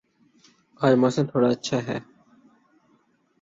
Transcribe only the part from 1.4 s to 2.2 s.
اچھا ہے